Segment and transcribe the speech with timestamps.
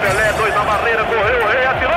[0.00, 1.90] Pelé, dois na barreira, correu, o rei atirou.
[1.90, 1.96] Gol!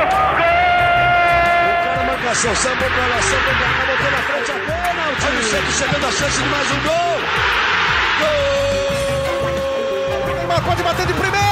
[1.67, 4.56] O cara marcação, sambou pra lá, sambou pra cá, botou na frente a.
[5.28, 7.19] Olha o Santos chegando a chance de mais um gol.
[8.19, 10.35] Gol!
[10.35, 11.47] Neymar pode bater de primeira.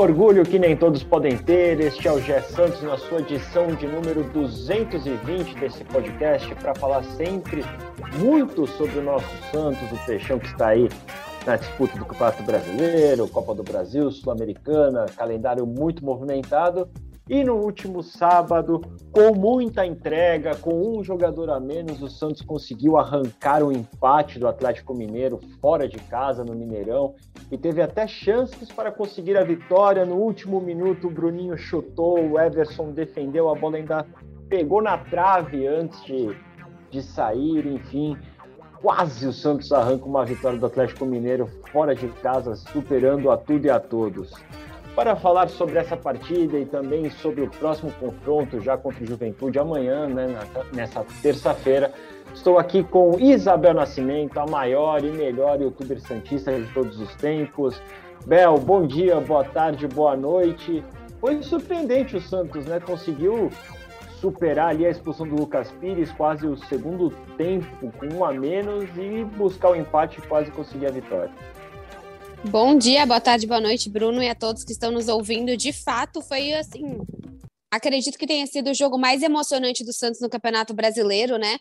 [0.00, 1.78] Orgulho que nem todos podem ter.
[1.78, 7.04] Este é o Gé Santos na sua edição de número 220 desse podcast para falar
[7.04, 7.62] sempre
[8.18, 10.88] muito sobre o nosso Santos, o Peixão que está aí
[11.44, 16.88] na disputa do Campeonato Brasileiro, Copa do Brasil, Sul-Americana, calendário muito movimentado.
[17.30, 18.80] E no último sábado,
[19.12, 24.36] com muita entrega, com um jogador a menos, o Santos conseguiu arrancar o um empate
[24.36, 27.14] do Atlético Mineiro fora de casa, no Mineirão,
[27.48, 30.04] e teve até chances para conseguir a vitória.
[30.04, 34.04] No último minuto, o Bruninho chutou, o Everson defendeu, a bola ainda
[34.48, 36.36] pegou na trave antes de,
[36.90, 38.18] de sair, enfim.
[38.82, 43.66] Quase o Santos arranca uma vitória do Atlético Mineiro fora de casa, superando a tudo
[43.66, 44.32] e a todos.
[44.94, 49.58] Para falar sobre essa partida e também sobre o próximo confronto já contra o Juventude
[49.58, 50.36] amanhã, né,
[50.74, 51.92] nessa terça-feira,
[52.34, 57.80] estou aqui com Isabel Nascimento, a maior e melhor youtuber santista de todos os tempos.
[58.26, 60.84] Bel, bom dia, boa tarde, boa noite.
[61.20, 62.80] Foi surpreendente o Santos, né?
[62.80, 63.48] Conseguiu
[64.20, 68.84] superar ali a expulsão do Lucas Pires, quase o segundo tempo com um a menos
[68.96, 71.30] e buscar o empate e quase conseguir a vitória.
[72.48, 75.54] Bom dia, boa tarde, boa noite, Bruno, e a todos que estão nos ouvindo.
[75.58, 76.98] De fato, foi assim.
[77.70, 81.58] Acredito que tenha sido o jogo mais emocionante do Santos no Campeonato Brasileiro, né?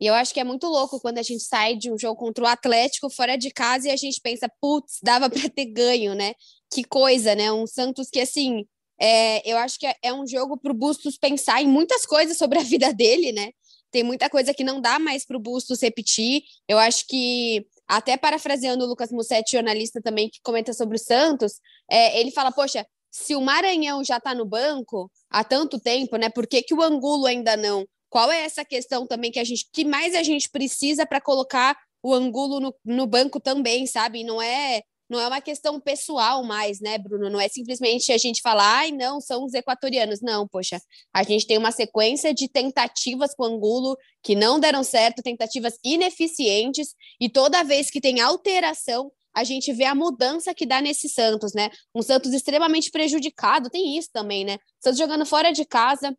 [0.00, 2.42] E eu acho que é muito louco quando a gente sai de um jogo contra
[2.42, 6.34] o Atlético fora de casa e a gente pensa, putz, dava para ter ganho, né?
[6.72, 7.52] Que coisa, né?
[7.52, 8.66] Um Santos que, assim,
[9.00, 12.36] é, eu acho que é, é um jogo para o Bustos pensar em muitas coisas
[12.36, 13.52] sobre a vida dele, né?
[13.92, 16.42] Tem muita coisa que não dá mais para o Bustos repetir.
[16.66, 21.60] Eu acho que até parafraseando o Lucas Mussetti, jornalista também, que comenta sobre o Santos,
[21.90, 26.30] é, ele fala, poxa, se o Maranhão já está no banco há tanto tempo, né?
[26.30, 27.86] Por que, que o Angulo ainda não?
[28.08, 31.76] Qual é essa questão também que a gente que mais a gente precisa para colocar
[32.02, 34.24] o Angulo no, no banco também, sabe?
[34.24, 37.28] Não é não é uma questão pessoal mais, né, Bruno?
[37.28, 40.20] Não é simplesmente a gente falar, ai, não, são os equatorianos.
[40.20, 40.80] Não, poxa,
[41.12, 46.94] a gente tem uma sequência de tentativas com Angulo que não deram certo, tentativas ineficientes,
[47.20, 51.52] e toda vez que tem alteração, a gente vê a mudança que dá nesse Santos,
[51.54, 51.70] né?
[51.94, 54.58] Um Santos extremamente prejudicado, tem isso também, né?
[54.78, 56.16] Santos jogando fora de casa,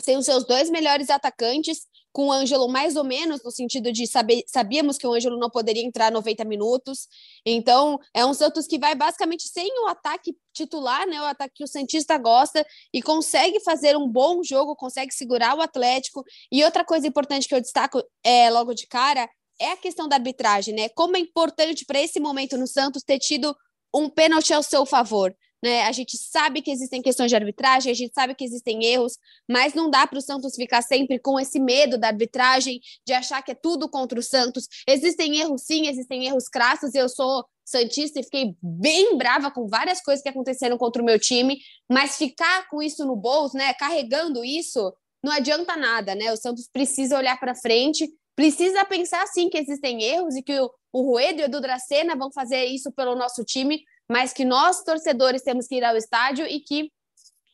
[0.00, 4.06] sem os seus dois melhores atacantes, com o Ângelo mais ou menos, no sentido de
[4.06, 7.08] saber, sabíamos que o Ângelo não poderia entrar 90 minutos.
[7.44, 11.20] Então, é um Santos que vai basicamente sem o ataque titular, né?
[11.20, 15.60] O ataque que o Santista gosta e consegue fazer um bom jogo, consegue segurar o
[15.60, 16.22] Atlético.
[16.52, 19.28] E outra coisa importante que eu destaco é logo de cara
[19.60, 20.88] é a questão da arbitragem, né?
[20.90, 23.56] Como é importante para esse momento no Santos ter tido
[23.94, 25.34] um pênalti ao seu favor.
[25.62, 25.82] Né?
[25.84, 29.16] A gente sabe que existem questões de arbitragem, a gente sabe que existem erros,
[29.48, 33.40] mas não dá para o Santos ficar sempre com esse medo da arbitragem, de achar
[33.42, 34.68] que é tudo contra o Santos.
[34.86, 36.94] Existem erros, sim, existem erros crassos.
[36.94, 41.18] Eu sou Santista e fiquei bem brava com várias coisas que aconteceram contra o meu
[41.18, 41.58] time,
[41.90, 44.92] mas ficar com isso no bolso, né, carregando isso,
[45.24, 46.30] não adianta nada, né?
[46.30, 48.06] O Santos precisa olhar para frente,
[48.36, 52.16] precisa pensar sim que existem erros e que o, o Ruedo e o Edu Dracena
[52.16, 56.46] vão fazer isso pelo nosso time, mas que nós, torcedores, temos que ir ao estádio
[56.46, 56.90] e que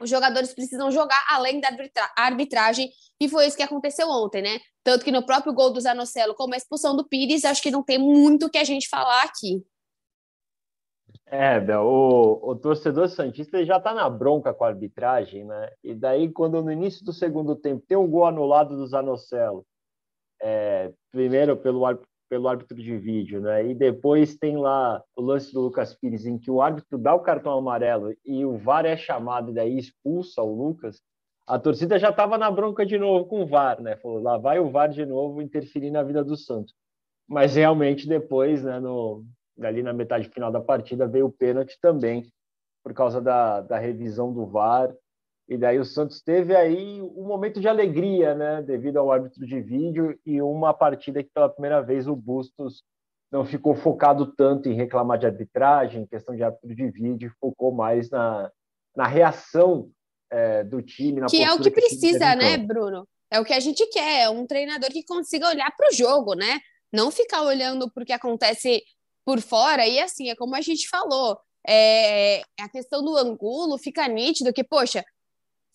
[0.01, 1.69] os jogadores precisam jogar além da
[2.17, 2.91] arbitragem,
[3.21, 4.59] e foi isso que aconteceu ontem, né?
[4.83, 7.83] Tanto que no próprio gol do Zanocelo, como a expulsão do Pires, acho que não
[7.83, 9.63] tem muito que a gente falar aqui.
[11.27, 15.71] É, Bel, o, o torcedor Santista já tá na bronca com a arbitragem, né?
[15.85, 19.65] E daí, quando no início do segundo tempo tem um gol anulado do Zanocelo,
[20.43, 21.85] é, primeiro pelo
[22.31, 23.67] pelo árbitro de vídeo, né?
[23.67, 27.21] E depois tem lá o lance do Lucas Pires, em que o árbitro dá o
[27.21, 31.03] cartão amarelo e o VAR é chamado e daí expulsa o Lucas.
[31.45, 33.97] A torcida já estava na bronca de novo com o VAR, né?
[33.97, 36.73] Falou, lá vai o VAR de novo interferir na vida do Santos.
[37.29, 39.25] Mas realmente depois, né, no,
[39.61, 42.31] ali na metade final da partida, veio o pênalti também,
[42.85, 44.95] por causa da, da revisão do VAR
[45.51, 49.61] e daí o Santos teve aí um momento de alegria, né, devido ao árbitro de
[49.61, 52.85] vídeo e uma partida que pela primeira vez o Bustos
[53.33, 58.09] não ficou focado tanto em reclamar de arbitragem, questão de árbitro de vídeo, focou mais
[58.11, 58.49] na,
[58.95, 59.91] na reação
[60.31, 61.27] é, do time.
[61.27, 63.05] que é o que, que precisa, né, Bruno?
[63.29, 66.35] É o que a gente quer, é um treinador que consiga olhar para o jogo,
[66.35, 66.61] né?
[66.93, 68.85] Não ficar olhando para o que acontece
[69.25, 69.85] por fora.
[69.85, 71.37] E assim, é como a gente falou,
[71.67, 75.05] é, a questão do ângulo fica nítido que, poxa,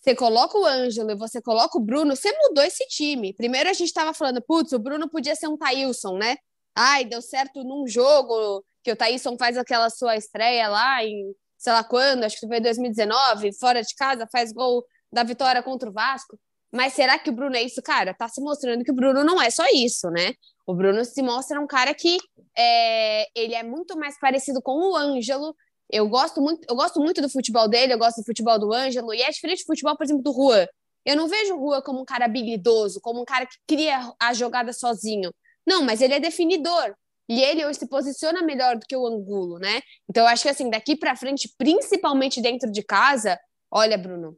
[0.05, 3.33] você coloca o Ângelo e você coloca o Bruno, você mudou esse time.
[3.33, 6.37] Primeiro a gente estava falando, putz, o Bruno podia ser um Thailson, né?
[6.75, 11.73] Ai, deu certo num jogo que o Thailson faz aquela sua estreia lá em sei
[11.73, 15.93] lá quando, acho que foi 2019, fora de casa, faz gol da vitória contra o
[15.93, 16.37] Vasco.
[16.71, 17.81] Mas será que o Bruno é isso?
[17.81, 20.33] Cara, tá se mostrando que o Bruno não é só isso, né?
[20.67, 22.19] O Bruno se mostra um cara que
[22.55, 25.55] é, ele é muito mais parecido com o Ângelo.
[25.89, 29.13] Eu gosto muito, eu gosto muito do futebol dele, eu gosto do futebol do Ângelo,
[29.13, 30.65] e é diferente do futebol, por exemplo, do Juan.
[31.05, 34.33] Eu não vejo o Juan como um cara habilidoso, como um cara que cria a
[34.33, 35.31] jogada sozinho.
[35.65, 36.95] Não, mas ele é definidor.
[37.27, 39.81] E ele hoje se posiciona melhor do que o Angulo, né?
[40.09, 43.39] Então eu acho que assim, daqui para frente, principalmente dentro de casa,
[43.71, 44.37] olha, Bruno,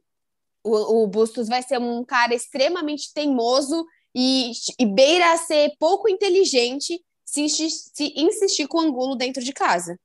[0.64, 3.84] o, o Bustos vai ser um cara extremamente teimoso
[4.14, 9.52] e, e beira a ser pouco inteligente se, se insistir com o Angulo dentro de
[9.52, 9.98] casa.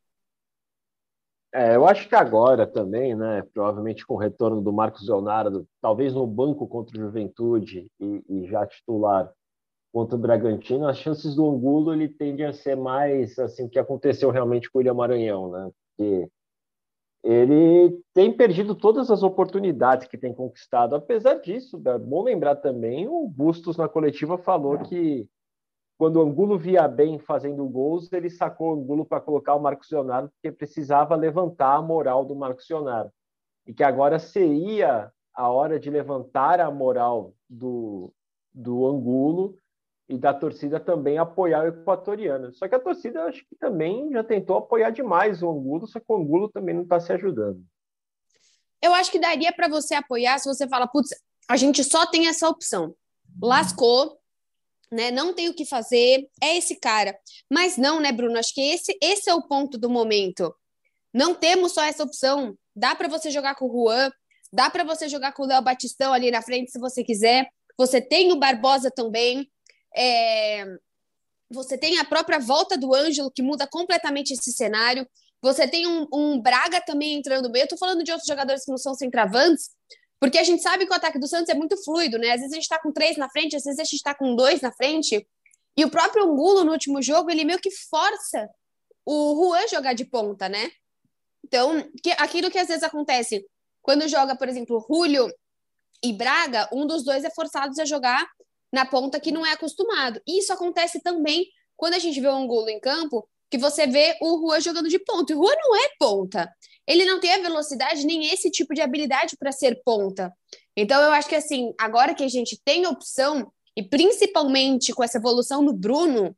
[1.54, 6.12] É, eu acho que agora também, né, provavelmente com o retorno do Marcos Leonardo, talvez
[6.12, 9.32] no banco contra o Juventude e, e já titular
[9.94, 14.32] contra o Bragantino, as chances do Angulo ele tende a ser mais assim que aconteceu
[14.32, 15.70] realmente com o William Maranhão, né?
[15.96, 16.28] Porque
[17.24, 20.96] ele tem perdido todas as oportunidades que tem conquistado.
[20.96, 25.30] Apesar disso, é bom lembrar também, o Bustos na coletiva falou que
[25.98, 29.90] quando o Angulo via bem fazendo gols, ele sacou o Angulo para colocar o Marcos
[29.92, 33.12] Leonardo, porque precisava levantar a moral do Marcos Leonardo.
[33.66, 38.14] E que agora seria a hora de levantar a moral do,
[38.54, 39.58] do Angulo
[40.10, 42.54] e da torcida também apoiar o equatoriano.
[42.54, 46.06] Só que a torcida acho que também já tentou apoiar demais o Angulo, só que
[46.10, 47.64] o Angulo também não está se ajudando.
[48.82, 51.10] Eu acho que daria para você apoiar se você fala, putz,
[51.50, 52.94] a gente só tem essa opção.
[53.42, 54.20] Lascou,
[54.94, 55.12] né?
[55.12, 57.18] Não tem o que fazer, é esse cara.
[57.50, 58.38] Mas não, né, Bruno?
[58.38, 60.54] Acho que esse, esse é o ponto do momento.
[61.14, 62.58] Não temos só essa opção.
[62.76, 64.12] Dá para você jogar com o Juan,
[64.52, 67.48] dá para você jogar com o Léo Batistão ali na frente se você quiser.
[67.78, 69.50] Você tem o Barbosa também.
[69.96, 70.66] É...
[71.52, 75.08] Você tem a própria volta do Ângelo, que muda completamente esse cenário.
[75.42, 77.64] Você tem um, um Braga também entrando bem.
[77.64, 79.70] Eu tô falando de outros jogadores que não são centravantes,
[80.20, 82.32] porque a gente sabe que o ataque do Santos é muito fluido, né?
[82.32, 84.36] Às vezes a gente tá com três na frente, às vezes a gente tá com
[84.36, 85.28] dois na frente.
[85.76, 88.50] E o próprio Angulo, no último jogo, ele meio que força
[89.06, 90.72] o Juan jogar de ponta, né?
[91.44, 93.46] Então, que, aquilo que às vezes acontece
[93.82, 95.30] quando joga, por exemplo, Julio
[96.02, 98.26] e Braga, um dos dois é forçado a jogar
[98.72, 100.22] na ponta que não é acostumado.
[100.26, 104.18] E isso acontece também quando a gente vê o Angulo em campo, que você vê
[104.22, 105.32] o Rua jogando de ponta.
[105.32, 106.52] E o Rua não é ponta.
[106.88, 110.34] Ele não tem a velocidade nem esse tipo de habilidade para ser ponta.
[110.76, 115.18] Então eu acho que assim, agora que a gente tem opção, e principalmente com essa
[115.18, 116.36] evolução do Bruno,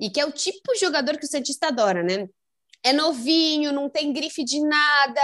[0.00, 2.28] e que é o tipo de jogador que o Santista adora, né?
[2.82, 5.20] É novinho, não tem grife de nada,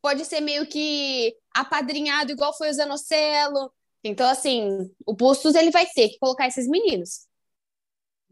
[0.00, 3.70] pode ser meio que apadrinhado igual foi o Zanocelo,
[4.04, 7.26] então, assim, o Bustos ele vai ter que colocar esses meninos.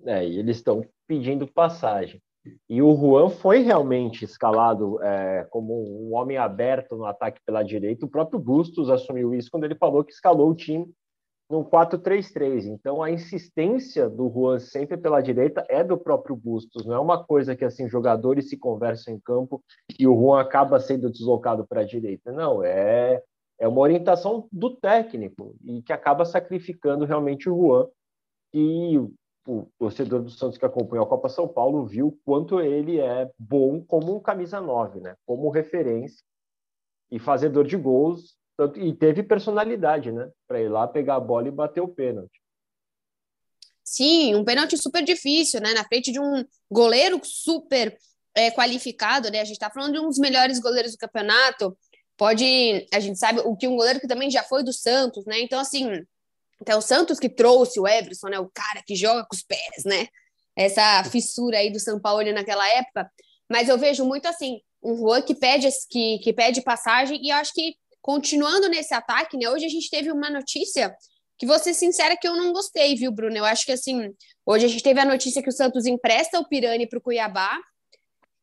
[0.05, 2.23] É, e eles estão pedindo passagem.
[2.69, 8.07] E o Juan foi realmente escalado é, como um homem aberto no ataque pela direita.
[8.07, 10.93] O próprio Bustos assumiu isso quando ele falou que escalou o time
[11.49, 12.65] no 4-3-3.
[12.65, 16.87] Então, a insistência do Juan sempre pela direita é do próprio Bustos.
[16.87, 19.63] Não é uma coisa que assim jogadores se conversam em campo
[19.99, 22.33] e o Juan acaba sendo deslocado para a direita.
[22.33, 23.23] Não, é
[23.63, 27.87] é uma orientação do técnico e que acaba sacrificando realmente o Juan.
[28.53, 28.99] E
[29.47, 33.83] o torcedor do Santos que acompanhou a Copa São Paulo viu quanto ele é bom
[33.83, 35.15] como um camisa 9, né?
[35.27, 36.23] Como referência
[37.11, 40.31] e fazedor de gols, tanto, e teve personalidade, né?
[40.47, 42.41] Para ir lá pegar a bola e bater o pênalti.
[43.83, 45.75] Sim, um pênalti super difícil, né?
[45.75, 47.97] Na frente de um goleiro super
[48.35, 49.41] é, qualificado, né?
[49.41, 51.77] A gente está falando de um dos melhores goleiros do campeonato
[52.17, 52.87] pode.
[52.93, 55.41] A gente sabe o que um goleiro que também já foi do Santos, né?
[55.41, 55.89] Então, assim,
[56.67, 58.39] é o Santos que trouxe o Everson, né?
[58.39, 60.07] O cara que joga com os pés, né?
[60.57, 63.11] Essa fissura aí do São Paulo naquela época.
[63.51, 67.37] Mas eu vejo muito assim, um Juan que pede, que, que pede passagem, e eu
[67.37, 69.49] acho que continuando nesse ataque, né?
[69.49, 70.95] Hoje a gente teve uma notícia
[71.39, 73.37] que vou ser sincera que eu não gostei, viu, Bruno?
[73.37, 74.13] Eu acho que assim,
[74.45, 77.59] hoje a gente teve a notícia que o Santos empresta o Pirani para o Cuiabá,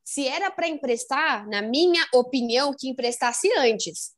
[0.03, 4.11] se era para emprestar, na minha opinião, que emprestasse antes.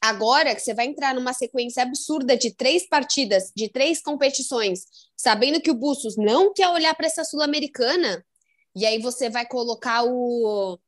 [0.00, 4.84] Agora que você vai entrar numa sequência absurda de três partidas, de três competições,
[5.16, 8.24] sabendo que o Bustos não quer olhar para essa Sul-Americana,
[8.76, 10.78] e aí você vai colocar o,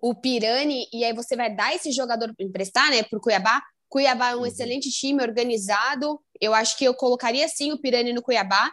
[0.00, 3.60] o Pirani, e aí você vai dar esse jogador emprestar, né, para o Cuiabá.
[3.88, 4.46] Cuiabá é um uhum.
[4.46, 6.20] excelente time, organizado.
[6.40, 8.70] Eu acho que eu colocaria sim o Pirani no Cuiabá,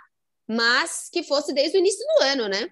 [0.48, 2.70] mas que fosse desde o início do ano, né?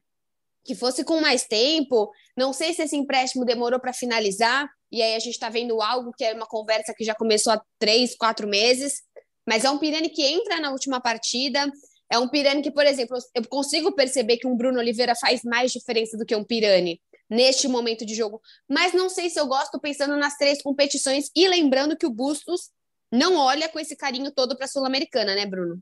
[0.70, 2.12] que fosse com mais tempo.
[2.38, 4.70] Não sei se esse empréstimo demorou para finalizar.
[4.91, 7.62] E aí a gente está vendo algo que é uma conversa que já começou há
[7.77, 9.01] três, quatro meses,
[9.48, 11.72] mas é um Pirani que entra na última partida,
[12.12, 15.72] é um Pirani que, por exemplo, eu consigo perceber que um Bruno Oliveira faz mais
[15.72, 19.79] diferença do que um Pirani neste momento de jogo, mas não sei se eu gosto
[19.79, 22.72] pensando nas três competições e lembrando que o Bustos
[23.12, 25.79] não olha com esse carinho todo para a Sul-Americana, né, Bruno?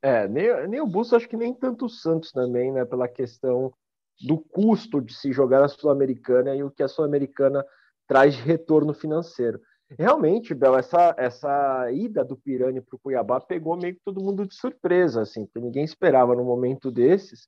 [0.00, 3.72] É, nem, nem o Bustos, acho que nem tanto o Santos também, né, pela questão
[4.20, 7.64] do custo de se jogar a Sul-Americana e o que a Sul-Americana
[8.06, 9.60] traz retorno financeiro.
[9.98, 14.46] Realmente, Bel, essa, essa ida do Pirani para o Cuiabá pegou meio que todo mundo
[14.46, 17.46] de surpresa, assim, porque ninguém esperava no momento desses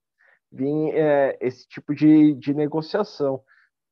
[0.52, 3.40] vir é, esse tipo de, de negociação.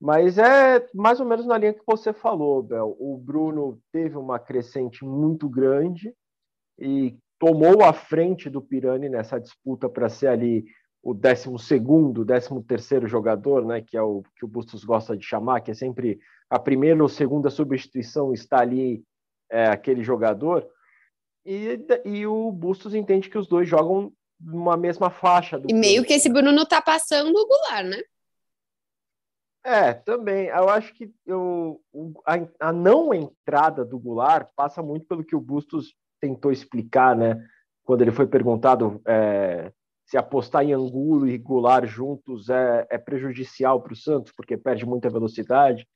[0.01, 2.97] Mas é mais ou menos na linha que você falou, Bel.
[2.99, 6.15] O Bruno teve uma crescente muito grande
[6.79, 10.65] e tomou a frente do Pirani nessa disputa para ser ali
[11.05, 15.23] o 12 º 13 terceiro jogador, né, que é o que o Bustos gosta de
[15.23, 16.19] chamar, que é sempre
[16.49, 19.05] a primeira ou segunda substituição está ali
[19.51, 20.67] é, aquele jogador.
[21.45, 25.61] E, e o Bustos entende que os dois jogam numa mesma faixa.
[25.69, 28.03] e meio que esse Bruno está passando o Goulart, né?
[29.63, 30.47] É, também.
[30.47, 31.81] Eu acho que eu,
[32.27, 37.47] a, a não entrada do Goulart passa muito pelo que o Bustos tentou explicar, né?
[37.85, 39.71] Quando ele foi perguntado é,
[40.07, 44.85] se apostar em Angulo e Goulart juntos é, é prejudicial para o Santos, porque perde
[44.85, 45.87] muita velocidade.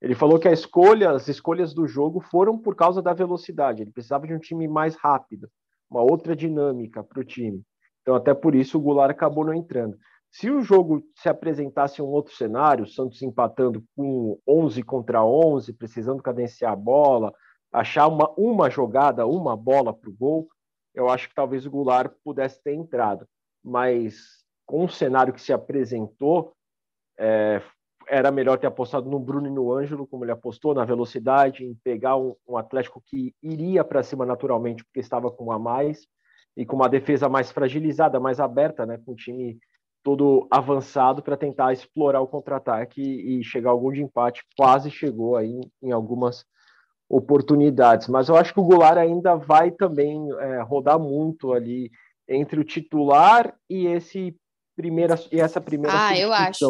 [0.00, 3.82] Ele falou que a escolha, as escolhas do jogo foram por causa da velocidade.
[3.82, 5.48] Ele precisava de um time mais rápido,
[5.88, 7.62] uma outra dinâmica para o time.
[8.00, 9.96] Então, até por isso, o Goulart acabou não entrando.
[10.28, 16.22] Se o jogo se apresentasse um outro cenário, Santos empatando com 11 contra 11, precisando
[16.22, 17.32] cadenciar a bola,
[17.70, 20.48] achar uma, uma jogada, uma bola para o gol,
[20.94, 23.26] eu acho que talvez o Goulart pudesse ter entrado
[23.64, 26.52] mas com o cenário que se apresentou,
[27.18, 27.60] é,
[28.08, 31.74] era melhor ter apostado no Bruno e no Ângelo, como ele apostou, na velocidade, em
[31.84, 36.06] pegar um, um Atlético que iria para cima naturalmente, porque estava com a mais,
[36.56, 39.58] e com uma defesa mais fragilizada, mais aberta, né, com o time
[40.02, 44.44] todo avançado para tentar explorar o contra-ataque e chegar ao gol de empate.
[44.56, 46.44] Quase chegou aí em algumas
[47.08, 51.90] oportunidades, mas eu acho que o Goulart ainda vai também é, rodar muito ali
[52.34, 54.34] entre o titular e esse
[54.76, 56.16] primeira e essa primeira ah,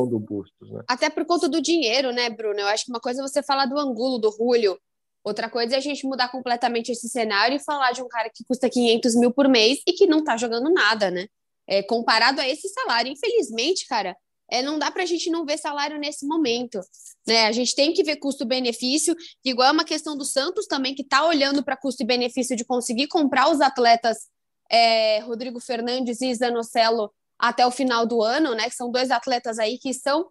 [0.07, 0.83] do Bustos, né?
[0.89, 2.59] Até por conta do dinheiro, né, Bruno?
[2.59, 4.79] Eu acho que uma coisa é você falar do Angulo, do Julio,
[5.25, 8.45] outra coisa é a gente mudar completamente esse cenário e falar de um cara que
[8.45, 11.27] custa 500 mil por mês e que não tá jogando nada, né?
[11.67, 14.17] É, comparado a esse salário, infelizmente, cara,
[14.51, 16.81] é, não dá para a gente não ver salário nesse momento.
[17.27, 17.47] Né?
[17.47, 19.15] A gente tem que ver custo-benefício,
[19.45, 22.65] igual é uma questão do Santos também, que está olhando para custo e benefício de
[22.65, 24.29] conseguir comprar os atletas
[24.73, 28.69] é, Rodrigo Fernandes e Zanocelo até o final do ano, né?
[28.71, 30.31] Que são dois atletas aí que são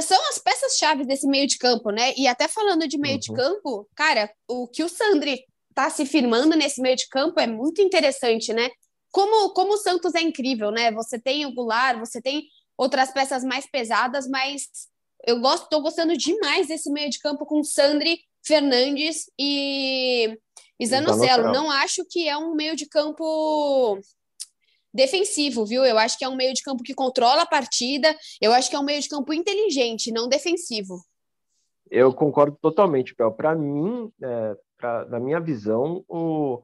[0.00, 2.14] são as peças-chave desse meio de campo, né?
[2.16, 3.20] E até falando de meio uhum.
[3.20, 7.46] de campo, cara, o que o Sandri tá se firmando nesse meio de campo é
[7.46, 8.70] muito interessante, né?
[9.10, 10.90] Como, como o Santos é incrível, né?
[10.92, 12.44] Você tem o Goulart, você tem
[12.78, 14.68] outras peças mais pesadas, mas
[15.26, 20.36] eu gosto, tô gostando demais desse meio de campo com Sandri, Fernandes e
[20.82, 24.00] e Zanocelo, não acho que é um meio de campo
[24.92, 25.84] defensivo, viu?
[25.84, 28.74] Eu acho que é um meio de campo que controla a partida, eu acho que
[28.74, 31.00] é um meio de campo inteligente, não defensivo.
[31.88, 33.30] Eu concordo totalmente, Pel.
[33.30, 36.60] Para mim, é, pra, na minha visão, o,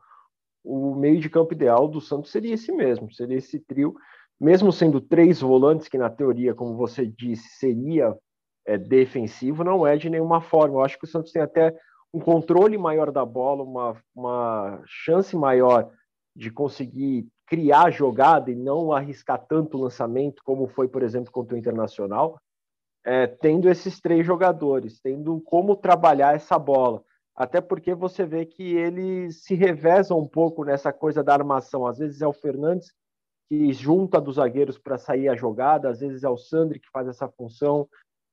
[0.64, 3.94] o meio de campo ideal do Santos seria esse mesmo, seria esse trio,
[4.40, 8.16] mesmo sendo três volantes, que na teoria, como você disse, seria
[8.66, 10.76] é, defensivo, não é de nenhuma forma.
[10.76, 11.72] Eu acho que o Santos tem até
[12.12, 15.90] um controle maior da bola, uma, uma chance maior
[16.34, 21.54] de conseguir criar jogada e não arriscar tanto o lançamento, como foi, por exemplo, contra
[21.54, 22.38] o Internacional,
[23.04, 27.02] é, tendo esses três jogadores, tendo como trabalhar essa bola.
[27.34, 31.86] Até porque você vê que eles se revezam um pouco nessa coisa da armação.
[31.86, 32.92] Às vezes é o Fernandes
[33.48, 37.08] que junta dos zagueiros para sair a jogada, às vezes é o Sandri que faz
[37.08, 37.88] essa função,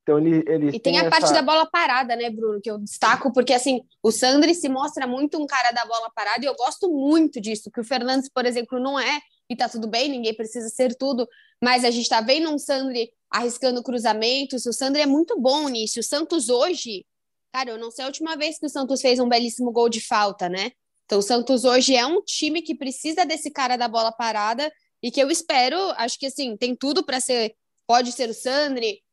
[0.06, 1.10] então ele, eles E tem a essa...
[1.10, 5.08] parte da bola parada, né, Bruno, que eu destaco, porque assim, o Sandri se mostra
[5.08, 8.46] muito um cara da bola parada e eu gosto muito disso, que o Fernandes, por
[8.46, 9.20] exemplo, não é,
[9.50, 11.28] e tá tudo bem, ninguém precisa ser tudo,
[11.62, 16.00] mas a gente tá vendo um Sandri arriscando cruzamentos, o Sandri é muito bom nisso.
[16.00, 17.04] O Santos hoje,
[17.52, 20.02] cara, eu não sei a última vez que o Santos fez um belíssimo gol de
[20.02, 20.72] falta, né?
[21.06, 24.72] Então o Santos hoje é um time que precisa desse cara da bola parada
[25.02, 27.56] e que eu espero, acho que assim, tem tudo para ser,
[27.88, 29.04] pode ser o Sandri,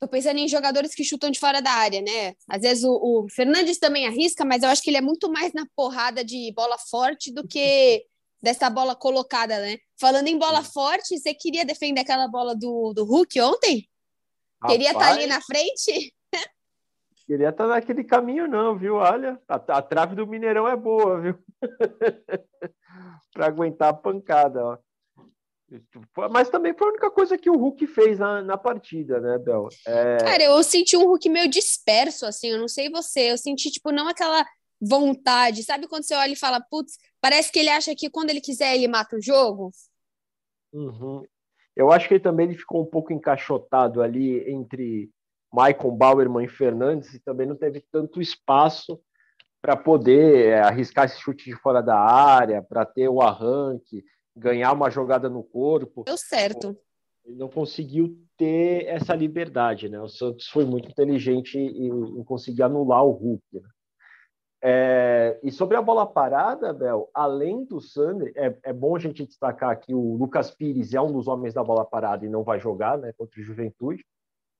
[0.00, 2.34] Tô pensando em jogadores que chutam de fora da área, né?
[2.48, 5.52] Às vezes o, o, Fernandes também arrisca, mas eu acho que ele é muito mais
[5.52, 8.02] na porrada de bola forte do que
[8.42, 9.76] dessa bola colocada, né?
[10.00, 13.86] Falando em bola forte, você queria defender aquela bola do, do Hulk ontem?
[14.62, 16.14] Rapaz, queria estar tá ali na frente?
[17.26, 18.94] queria estar naquele caminho, não, viu?
[18.94, 21.38] Olha, a, a trave do Mineirão é boa, viu?
[23.34, 24.78] para aguentar a pancada, ó.
[26.30, 29.68] Mas também foi a única coisa que o Hulk fez na, na partida, né, Bel?
[29.86, 30.16] É...
[30.18, 33.92] Cara, eu senti um Hulk meio disperso, assim, eu não sei você, eu senti, tipo,
[33.92, 34.44] não aquela
[34.80, 38.40] vontade, sabe quando você olha e fala, putz, parece que ele acha que quando ele
[38.40, 39.70] quiser ele mata o jogo?
[40.72, 41.22] Uhum.
[41.76, 45.10] Eu acho que ele também ele ficou um pouco encaixotado ali entre
[45.52, 49.00] Michael Bauerman e Fernandes e também não teve tanto espaço
[49.60, 54.02] para poder é, arriscar esse chute de fora da área, para ter o arranque,
[54.36, 56.04] ganhar uma jogada no corpo.
[56.04, 56.76] Deu certo.
[57.24, 60.00] Ele não conseguiu ter essa liberdade, né?
[60.00, 63.44] O Santos foi muito inteligente em, em conseguir anular o Hulk.
[63.52, 63.68] Né?
[64.62, 69.24] É, e sobre a bola parada, Bel, além do Sander, é, é, bom a gente
[69.24, 72.60] destacar que o Lucas Pires é um dos homens da bola parada e não vai
[72.60, 74.04] jogar né, contra o Juventude.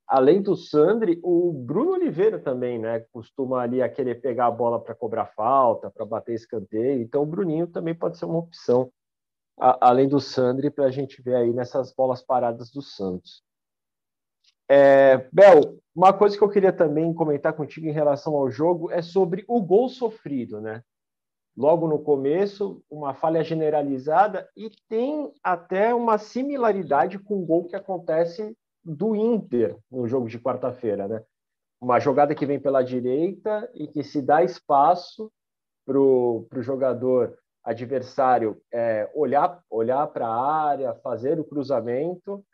[0.06, 3.04] Além do Sandri, o Bruno Oliveira também, né?
[3.12, 7.00] Costuma ali a querer pegar a bola para cobrar falta, para bater escanteio.
[7.00, 8.90] Então, o Bruninho também pode ser uma opção,
[9.60, 13.42] a, além do Sandri, para a gente ver aí nessas bolas paradas do Santos.
[14.68, 19.02] É, Bel, uma coisa que eu queria também comentar contigo em relação ao jogo é
[19.02, 20.82] sobre o gol sofrido, né?
[21.56, 27.76] Logo no começo, uma falha generalizada e tem até uma similaridade com o gol que
[27.76, 31.22] acontece do Inter no jogo de quarta-feira, né?
[31.80, 35.30] Uma jogada que vem pela direita e que se dá espaço
[35.84, 42.44] para o jogador adversário é, olhar olhar para a área, fazer o cruzamento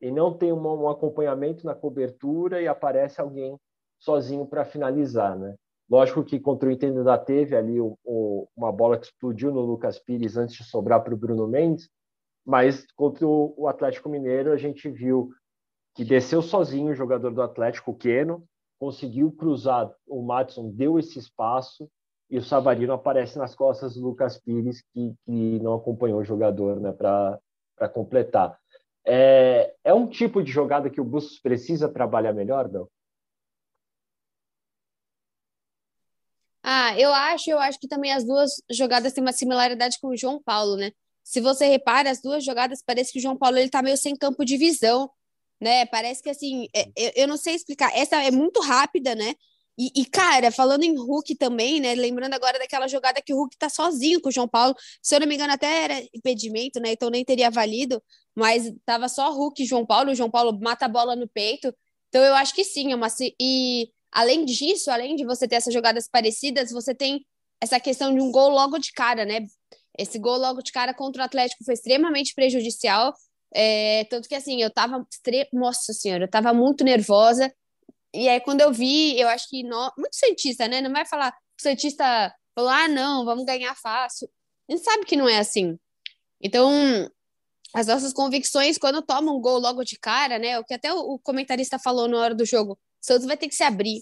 [0.00, 3.58] e não tem um, um acompanhamento na cobertura e aparece alguém
[3.98, 5.54] sozinho para finalizar, né?
[5.88, 9.60] Lógico que contra o Inter ainda teve ali o, o, uma bola que explodiu no
[9.60, 11.90] Lucas Pires antes de sobrar para o Bruno Mendes,
[12.44, 15.30] mas contra o, o, Atlético Mineiro a gente viu
[15.94, 18.44] que desceu sozinho o jogador do Atlético, o Keno,
[18.78, 21.88] conseguiu cruzar, o Matson deu esse espaço
[22.30, 26.80] e o Savarino aparece nas costas do Lucas Pires, que, que não acompanhou o jogador
[26.80, 28.58] né, para completar.
[29.04, 32.90] É, é um tipo de jogada que o Bustos precisa trabalhar melhor, Bel?
[36.62, 40.16] Ah, eu acho, eu acho que também as duas jogadas têm uma similaridade com o
[40.16, 40.92] João Paulo, né?
[41.22, 44.16] Se você repara, as duas jogadas parece que o João Paulo ele tá meio sem
[44.16, 45.10] campo de visão,
[45.60, 45.84] né?
[45.86, 47.90] Parece que assim, é, eu, eu não sei explicar.
[47.94, 49.34] Essa é muito rápida, né?
[49.76, 51.94] E, e, cara, falando em Hulk também, né?
[51.94, 54.74] Lembrando agora daquela jogada que o Hulk tá sozinho com o João Paulo.
[55.02, 56.92] Se eu não me engano, até era impedimento, né?
[56.92, 58.02] Então nem teria valido,
[58.34, 60.12] mas tava só Hulk e João Paulo.
[60.12, 61.74] O João Paulo mata a bola no peito.
[62.08, 63.08] Então eu acho que sim, é uma.
[63.40, 67.26] E além disso, além de você ter essas jogadas parecidas, você tem
[67.60, 69.40] essa questão de um gol logo de cara, né?
[69.98, 73.12] Esse gol logo de cara contra o Atlético foi extremamente prejudicial.
[73.52, 75.04] É, tanto que assim, eu tava.
[75.52, 77.52] Nossa senhora, eu tava muito nervosa
[78.14, 79.92] e aí, quando eu vi, eu acho que no...
[79.98, 80.80] muito cientista, né?
[80.80, 84.30] Não vai falar, o cientista falou, ah, não, vamos ganhar fácil.
[84.68, 85.76] A gente sabe que não é assim.
[86.40, 87.10] Então,
[87.74, 90.58] as nossas convicções, quando toma um gol logo de cara, né?
[90.60, 93.54] O que até o comentarista falou na hora do jogo, o Santos vai ter que
[93.54, 94.00] se abrir.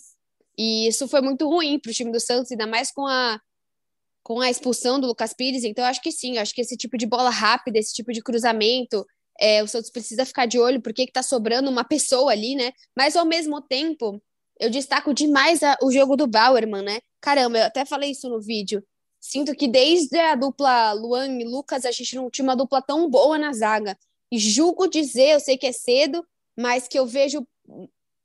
[0.59, 3.41] E isso foi muito ruim para o time do Santos, ainda mais com a,
[4.23, 5.65] com a expulsão do Lucas Pires.
[5.65, 9.07] Então, acho que sim, acho que esse tipo de bola rápida, esse tipo de cruzamento,
[9.41, 12.73] é, o Santos precisa ficar de olho porque está sobrando uma pessoa ali, né?
[12.97, 14.23] Mas ao mesmo tempo,
[14.61, 17.01] eu destaco demais a, o jogo do Bauerman, né?
[17.21, 18.85] Caramba, eu até falei isso no vídeo.
[19.21, 23.09] Sinto que desde a dupla Luan e Lucas, a gente não tinha uma dupla tão
[23.09, 23.97] boa na zaga.
[24.31, 27.47] E julgo dizer, eu sei que é cedo, mas que eu vejo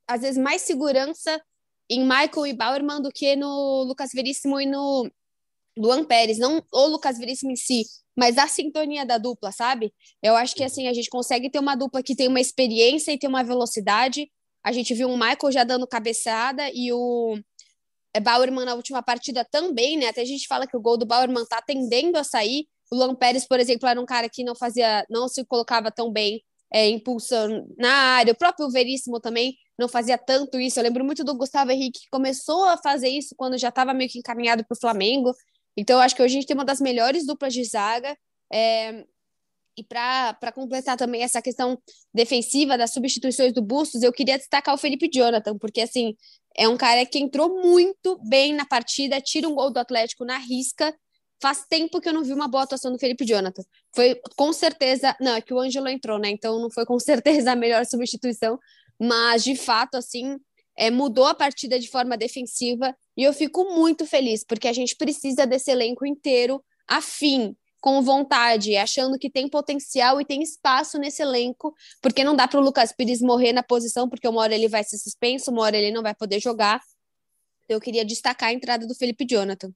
[0.07, 1.41] às vezes mais segurança
[1.89, 5.09] em Michael e Bauerman do que no Lucas Veríssimo e no
[5.77, 6.37] Luan Pérez.
[6.37, 7.85] Não o Lucas Veríssimo em si,
[8.17, 9.93] mas a sintonia da dupla, sabe?
[10.23, 13.19] Eu acho que assim a gente consegue ter uma dupla que tem uma experiência e
[13.19, 14.29] tem uma velocidade.
[14.63, 17.37] A gente viu o Michael já dando cabeçada e o
[18.13, 20.07] é, Bauerman na última partida também, né?
[20.07, 22.67] Até a gente fala que o gol do Bauerman tá tendendo a sair.
[22.91, 26.11] O Luan Pérez, por exemplo, era um cara que não fazia, não se colocava tão
[26.11, 26.41] bem
[26.73, 28.33] é, impulsando na área.
[28.33, 30.79] O próprio Veríssimo também não fazia tanto isso.
[30.79, 34.09] Eu lembro muito do Gustavo Henrique, que começou a fazer isso quando já estava meio
[34.09, 35.31] que encaminhado para o Flamengo.
[35.77, 38.17] Então, acho que hoje a gente tem uma das melhores duplas de zaga.
[38.51, 39.05] É,
[39.77, 41.79] e para completar também essa questão
[42.11, 46.15] defensiva das substituições do Bustos, eu queria destacar o Felipe Jonathan, porque assim
[46.57, 50.39] é um cara que entrou muito bem na partida, tira um gol do Atlético na
[50.39, 50.93] risca.
[51.39, 53.61] Faz tempo que eu não vi uma boa atuação do Felipe Jonathan.
[53.93, 55.15] Foi com certeza.
[55.21, 56.31] Não, é que o Ângelo entrou, né?
[56.31, 58.57] Então não foi com certeza a melhor substituição,
[58.99, 60.39] mas de fato, assim,
[60.77, 64.95] é, mudou a partida de forma defensiva e eu fico muito feliz, porque a gente
[64.95, 71.21] precisa desse elenco inteiro afim, com vontade, achando que tem potencial e tem espaço nesse
[71.21, 74.67] elenco, porque não dá para o Lucas Pires morrer na posição, porque uma hora ele
[74.67, 76.79] vai ser suspenso, uma hora ele não vai poder jogar.
[77.67, 79.71] eu queria destacar a entrada do Felipe Jonathan.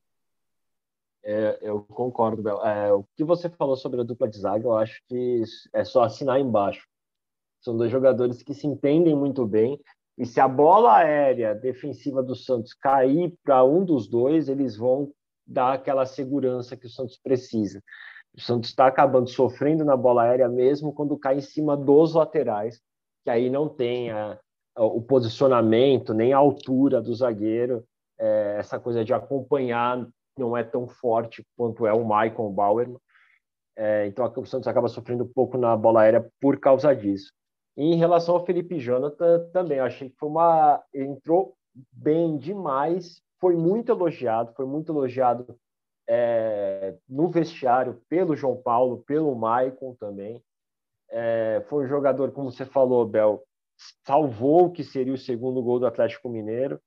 [1.23, 2.65] É, eu concordo, Bel.
[2.65, 6.03] É, o que você falou sobre a dupla de zaga, eu acho que é só
[6.03, 6.87] assinar embaixo.
[7.59, 9.79] São dois jogadores que se entendem muito bem.
[10.21, 15.11] E se a bola aérea defensiva do Santos cair para um dos dois, eles vão
[15.47, 17.81] dar aquela segurança que o Santos precisa.
[18.31, 22.79] O Santos está acabando sofrendo na bola aérea mesmo quando cai em cima dos laterais,
[23.23, 24.37] que aí não tem a,
[24.77, 27.83] o posicionamento nem a altura do zagueiro.
[28.19, 30.07] É, essa coisa de acompanhar
[30.37, 32.95] não é tão forte quanto é o Michael Bauer.
[33.75, 37.33] É, então o Santos acaba sofrendo um pouco na bola aérea por causa disso.
[37.77, 40.83] Em relação ao Felipe Jonathan, também achei que foi uma.
[40.93, 41.55] Entrou
[41.91, 45.57] bem demais, foi muito elogiado, foi muito elogiado
[46.07, 50.43] é, no vestiário pelo João Paulo, pelo Maicon também.
[51.09, 53.43] É, foi um jogador, como você falou, Bel,
[54.05, 56.79] salvou o que seria o segundo gol do Atlético Mineiro.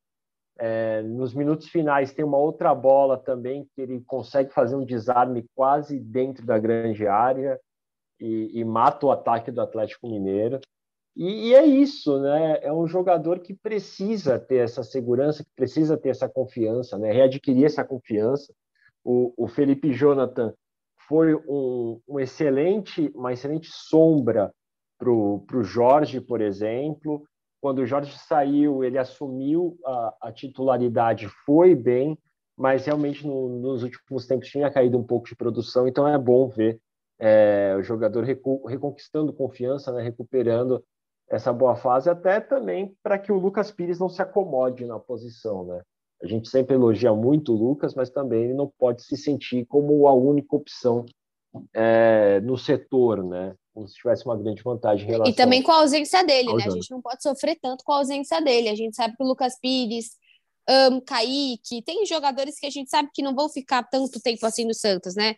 [0.57, 5.47] É, nos minutos finais tem uma outra bola também que ele consegue fazer um desarme
[5.55, 7.61] quase dentro da grande área
[8.21, 10.61] e, e mata o ataque do Atlético Mineiro.
[11.17, 12.59] E, e, é isso, né?
[12.63, 17.13] É um jogador que precisa ter essa segurança, que precisa ter essa confiança, né?
[17.13, 18.53] Readquirir essa confiança.
[19.05, 20.53] O, o Felipe Jonathan
[21.09, 24.53] foi um, um excelente, uma excelente sombra
[24.99, 27.23] para o Jorge, por exemplo.
[27.61, 32.19] Quando o Jorge saiu, ele assumiu a, a titularidade, foi bem,
[32.57, 36.49] mas realmente no, nos últimos tempos tinha caído um pouco de produção, então é bom
[36.49, 36.81] ver
[37.19, 40.85] é, o jogador reconquistando confiança, né, recuperando
[41.29, 45.65] essa boa fase, até também para que o Lucas Pires não se acomode na posição,
[45.65, 45.81] né?
[46.23, 50.07] A gente sempre elogia muito o Lucas, mas também ele não pode se sentir como
[50.07, 51.05] a única opção
[51.75, 53.55] é, no setor, né?
[53.75, 55.33] Como se tivesse uma grande vantagem em relação.
[55.33, 56.65] E também com a ausência dele, né?
[56.67, 58.69] A gente não pode sofrer tanto com a ausência dele.
[58.69, 60.13] A gente sabe que o Lucas Pires,
[60.91, 64.65] um, Kaique, tem jogadores que a gente sabe que não vão ficar tanto tempo assim
[64.65, 65.35] no Santos, né?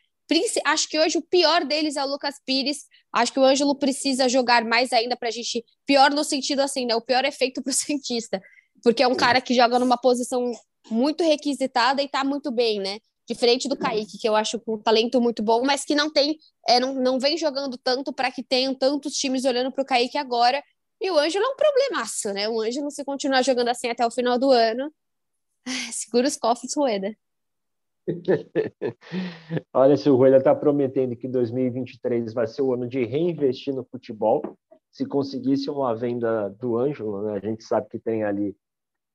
[0.65, 2.85] Acho que hoje o pior deles é o Lucas Pires.
[3.17, 5.65] Acho que o Ângelo precisa jogar mais ainda para a gente.
[5.87, 6.95] Pior no sentido assim, né?
[6.95, 8.43] O pior efeito para o Santista.
[8.85, 10.53] Porque é um cara que joga numa posição
[10.91, 12.99] muito requisitada e tá muito bem, né?
[13.27, 16.39] Diferente do Kaique, que eu acho com um talento muito bom, mas que não tem,
[16.69, 20.19] é, não, não vem jogando tanto para que tenham tantos times olhando para o Kaique
[20.19, 20.63] agora.
[21.01, 22.51] E o Ângelo é um problemaço, né?
[22.51, 24.93] O Ângelo, se continuar jogando assim até o final do ano,
[25.91, 27.17] segura os cofres, Rueda.
[29.73, 33.85] Olha, se o Rueda está prometendo que 2023 vai ser o ano de reinvestir no
[33.85, 34.43] futebol,
[34.91, 37.41] se conseguisse uma venda do Ângelo, né?
[37.43, 38.57] a gente sabe que tem ali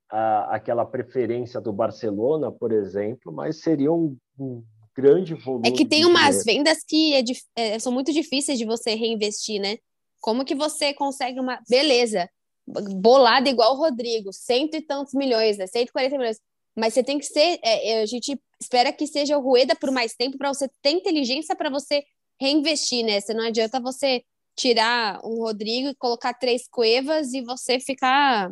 [0.09, 4.63] a, aquela preferência do Barcelona, por exemplo, mas seria um, um
[4.95, 5.69] grande volume.
[5.69, 7.23] É que tem umas vendas que é,
[7.55, 9.77] é, são muito difíceis de você reinvestir, né?
[10.19, 11.59] Como que você consegue uma.
[11.67, 12.29] Beleza,
[12.67, 15.65] bolada igual o Rodrigo, cento e tantos milhões, né?
[15.65, 16.39] 140 milhões.
[16.75, 17.59] Mas você tem que ser.
[17.63, 20.91] É, é, a gente espera que seja o Rueda por mais tempo para você ter
[20.91, 22.03] inteligência para você
[22.39, 23.19] reinvestir, né?
[23.19, 24.23] Você não adianta você
[24.55, 28.51] tirar um Rodrigo e colocar três cuevas e você ficar.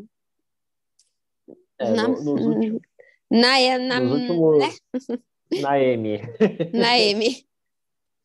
[1.78, 2.82] É, na, nos últimos,
[3.30, 5.20] na, na, últimos, né?
[5.62, 6.20] na M.
[6.74, 7.46] Na M.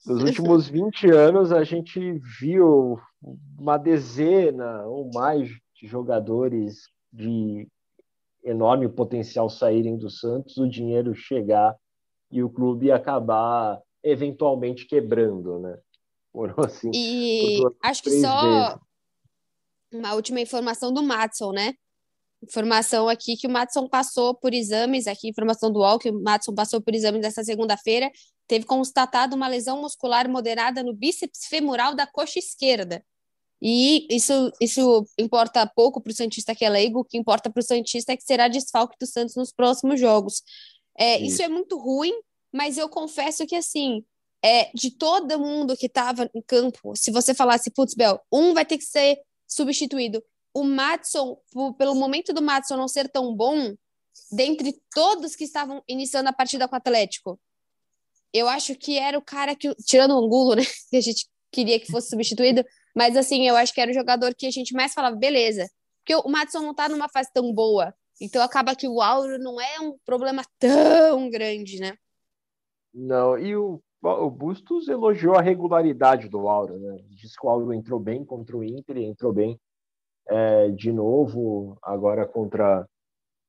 [0.07, 2.99] Nos últimos 20 anos, a gente viu
[3.59, 7.69] uma dezena ou mais de jogadores de
[8.45, 11.75] enorme potencial saírem do Santos, o dinheiro chegar
[12.31, 15.79] e o clube acabar eventualmente quebrando, né?
[16.59, 16.91] Assim.
[16.93, 18.81] E duas, acho que só vezes.
[19.93, 21.75] uma última informação do Matson, né?
[22.43, 26.55] Informação aqui que o Matson passou por exames, aqui informação do UOL, que o Matson
[26.55, 28.11] passou por exames nessa segunda-feira,
[28.47, 33.03] teve constatado uma lesão muscular moderada no bíceps femoral da coxa esquerda.
[33.67, 37.61] E isso, isso importa pouco para o Santista que é leigo, o que importa para
[37.61, 40.43] o Santista é que será desfalque do Santos nos próximos jogos.
[40.99, 41.37] É, isso.
[41.37, 42.13] isso é muito ruim,
[42.53, 44.05] mas eu confesso que, assim,
[44.45, 48.67] é, de todo mundo que estava em campo, se você falasse, putz, Bel, um vai
[48.67, 50.23] ter que ser substituído.
[50.53, 51.39] O Matson,
[51.79, 53.75] pelo momento do Matson não ser tão bom,
[54.31, 57.41] dentre todos que estavam iniciando a partida com o Atlético,
[58.31, 61.79] eu acho que era o cara que, tirando o Angulo, né, que a gente queria
[61.79, 62.65] que fosse substituído,
[62.95, 65.69] mas, assim, eu acho que era o jogador que a gente mais falava, beleza.
[66.01, 67.95] Porque o Matson não tá numa fase tão boa.
[68.21, 71.97] Então acaba que o Auro não é um problema tão grande, né?
[72.93, 76.99] Não, e o, o Bustos elogiou a regularidade do Auro, né?
[77.09, 79.59] Diz que o Auro entrou bem contra o Inter, entrou bem
[80.29, 82.87] é, de novo agora contra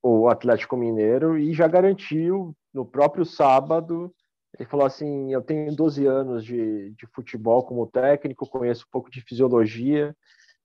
[0.02, 4.14] o Atlético Mineiro e já garantiu no próprio sábado
[4.58, 9.10] ele falou assim: Eu tenho 12 anos de, de futebol como técnico, conheço um pouco
[9.10, 10.16] de fisiologia,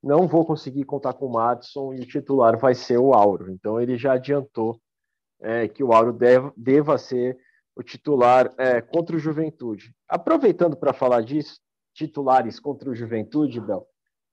[0.03, 3.51] não vou conseguir contar com o Madison e o titular vai ser o Auro.
[3.51, 4.81] Então ele já adiantou
[5.41, 7.39] é, que o Auro deva, deva ser
[7.75, 9.95] o titular é, contra o Juventude.
[10.09, 11.61] Aproveitando para falar disso,
[11.95, 13.87] titulares contra o Juventude, Bel, o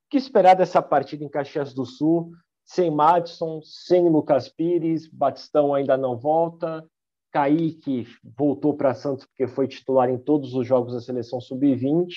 [0.09, 2.31] que esperar dessa partida em Caxias do Sul,
[2.63, 6.85] sem Madison, sem Lucas Pires, Batistão ainda não volta,
[7.31, 12.07] Kaique voltou para Santos porque foi titular em todos os jogos da seleção sub-20.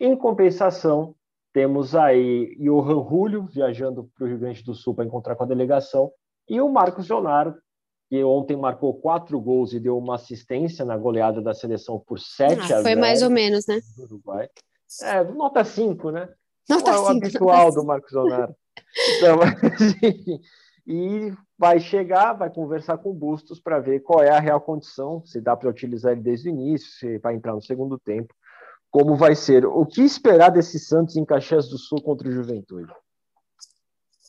[0.00, 1.14] Em compensação,
[1.52, 5.46] temos aí Johan Julio viajando para o Rio Grande do Sul para encontrar com a
[5.46, 6.10] delegação
[6.48, 7.58] e o Marcos Leonardo,
[8.08, 12.72] que ontem marcou quatro gols e deu uma assistência na goleada da seleção por sete
[12.72, 13.80] ah, a Foi mais ou menos, né?
[13.98, 14.48] Uruguai.
[15.02, 16.28] É, nota cinco, né?
[16.68, 18.54] Nota é o cinco, habitual do Marcos Leonardo.
[19.16, 20.40] Então, assim,
[20.86, 25.24] e vai chegar, vai conversar com o Bustos para ver qual é a real condição,
[25.26, 28.32] se dá para utilizar ele desde o início, se vai entrar no segundo tempo,
[28.90, 29.66] como vai ser.
[29.66, 32.92] O que esperar desse Santos em Caxias do Sul contra o Juventude?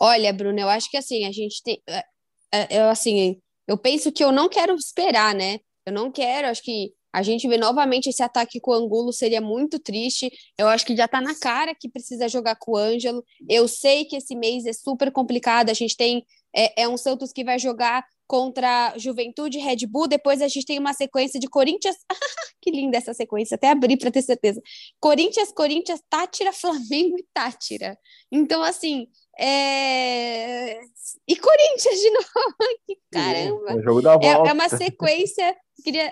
[0.02, 1.82] Olha, Bruno, eu acho que assim, a gente tem.
[1.88, 2.04] É,
[2.52, 5.60] é, eu, assim, eu penso que eu não quero esperar, né?
[5.86, 9.42] Eu não quero, acho que a gente vê novamente esse ataque com o Angulo seria
[9.42, 10.32] muito triste.
[10.58, 13.24] Eu acho que já tá na cara que precisa jogar com o Ângelo.
[13.48, 15.70] Eu sei que esse mês é super complicado.
[15.70, 16.24] A gente tem
[16.56, 20.08] é, é um Santos que vai jogar contra Juventude Red Bull.
[20.08, 21.96] Depois a gente tem uma sequência de Corinthians.
[22.62, 24.62] que linda essa sequência, até abri para ter certeza.
[25.00, 27.98] Corinthians, Corinthians, Tátira, Flamengo e Tátira.
[28.32, 29.08] Então, assim.
[29.38, 30.80] É...
[31.28, 32.56] E Corinthians de novo.
[32.86, 33.72] que caramba!
[33.72, 34.26] É, volta.
[34.26, 35.56] É, é uma sequência.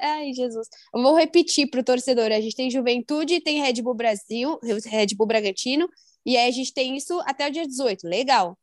[0.01, 0.67] Ai, Jesus.
[0.95, 5.07] Eu vou repetir para o torcedor: a gente tem Juventude, tem Red Bull Brasil, Red
[5.15, 5.89] Bull Bragantino,
[6.25, 8.07] e aí a gente tem isso até o dia 18.
[8.07, 8.57] Legal.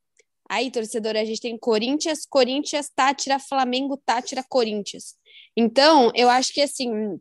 [0.48, 5.14] Aí, torcedor, a gente tem Corinthians, Corinthians, Tátira, Flamengo, Tátira, Corinthians.
[5.56, 7.18] Então, eu acho que assim.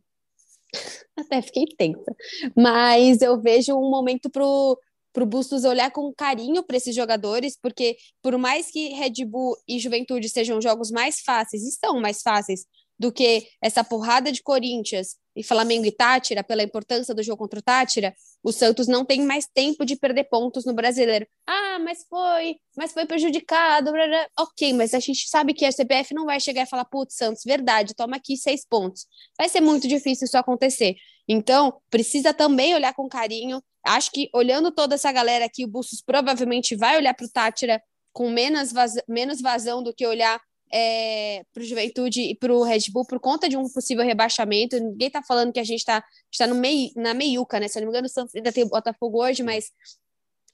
[1.18, 2.16] Até fiquei tensa.
[2.56, 4.78] Mas eu vejo um momento pro,
[5.14, 9.80] pro Bustos olhar com carinho para esses jogadores, porque por mais que Red Bull e
[9.80, 12.66] Juventude sejam jogos mais fáceis, e são mais fáceis
[12.98, 17.60] do que essa porrada de Corinthians e Flamengo e Tátira, pela importância do jogo contra
[17.60, 21.28] o Tátira, o Santos não tem mais tempo de perder pontos no brasileiro.
[21.48, 23.92] Ah, mas foi, mas foi prejudicado.
[23.92, 24.28] Blá, blá.
[24.40, 27.44] Ok, mas a gente sabe que a CBF não vai chegar e falar, putz, Santos,
[27.46, 29.08] verdade, toma aqui seis pontos.
[29.38, 30.96] Vai ser muito difícil isso acontecer.
[31.28, 33.62] Então, precisa também olhar com carinho.
[33.84, 37.82] Acho que olhando toda essa galera aqui, o Bustos provavelmente vai olhar para o Tátira
[38.12, 38.94] com menos, vaz...
[39.08, 40.40] menos vazão do que olhar
[40.74, 44.80] é, para o Juventude e para o Red Bull por conta de um possível rebaixamento.
[44.80, 46.04] Ninguém está falando que a gente está
[46.36, 47.68] tá no meio, na meiuca, né?
[47.68, 49.72] Se eu não me engano, o Santos ainda tem o Botafogo hoje, mas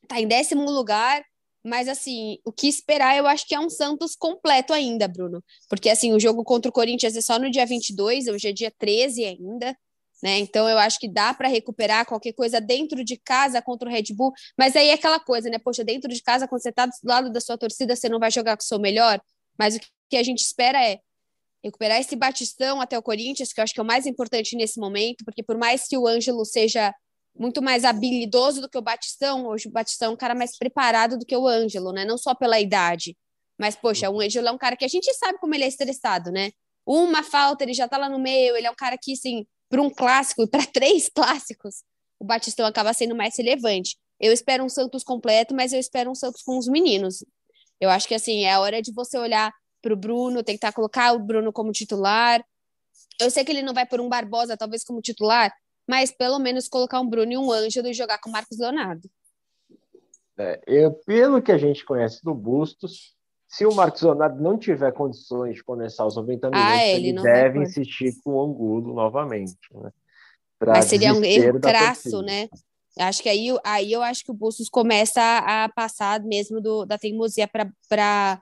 [0.03, 1.23] está em décimo lugar.
[1.63, 5.43] Mas, assim, o que esperar, eu acho que é um Santos completo ainda, Bruno.
[5.69, 8.71] Porque, assim, o jogo contra o Corinthians é só no dia 22, hoje é dia
[8.77, 9.77] 13 ainda.
[10.21, 10.39] Né?
[10.39, 14.13] Então eu acho que dá para recuperar qualquer coisa dentro de casa contra o Red
[14.13, 15.57] Bull, mas aí é aquela coisa, né?
[15.57, 18.29] Poxa, dentro de casa, quando você está do lado da sua torcida, você não vai
[18.29, 19.21] jogar com o seu melhor,
[19.57, 19.79] mas o
[20.09, 20.99] que a gente espera é
[21.63, 24.79] recuperar esse batistão até o Corinthians, que eu acho que é o mais importante nesse
[24.79, 26.93] momento, porque por mais que o Ângelo seja
[27.37, 31.17] muito mais habilidoso do que o Batistão, hoje o Batistão é um cara mais preparado
[31.17, 32.05] do que o Ângelo, né?
[32.05, 33.15] Não só pela idade,
[33.59, 36.31] mas, poxa, o Ângelo é um cara que a gente sabe como ele é estressado,
[36.31, 36.51] né?
[36.85, 39.81] Uma falta, ele já tá lá no meio, ele é um cara que, assim, para
[39.81, 41.83] um clássico, para três clássicos,
[42.17, 43.97] o Batistão acaba sendo mais relevante.
[44.19, 47.23] Eu espero um Santos completo, mas eu espero um Santos com os meninos.
[47.79, 51.13] Eu acho que assim, é a hora de você olhar para o Bruno, tentar colocar
[51.13, 52.43] o Bruno como titular.
[53.19, 55.53] Eu sei que ele não vai por um Barbosa, talvez, como titular,
[55.87, 59.09] mas pelo menos colocar um Bruno e um Ângelo e jogar com o Marcos Leonardo.
[60.37, 63.13] É, eu, pelo que a gente conhece do Bustos,
[63.47, 67.09] se o Marcos Leonardo não tiver condições de começar os 90 ah, minutos, ah, ele,
[67.09, 69.57] ele deve insistir com o Angulo novamente.
[69.73, 69.91] Né?
[70.65, 72.47] Mas seria um erro crasso, né?
[72.97, 76.85] Acho que aí, aí eu acho que o Bustos começa a, a passar mesmo do,
[76.85, 78.41] da teimosia para.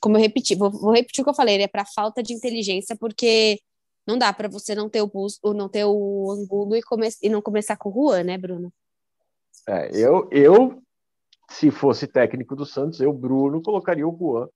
[0.00, 2.96] Como eu repeti, vou, vou, repetir o que eu falei, é para falta de inteligência,
[2.96, 3.60] porque
[4.06, 7.28] não dá para você não ter o Bustos, não ter o Angulo e, come, e
[7.28, 8.72] não começar com o Juan, né, Bruno?
[9.68, 10.82] É, eu, eu,
[11.50, 14.48] se fosse técnico do Santos, eu, Bruno, colocaria o Juan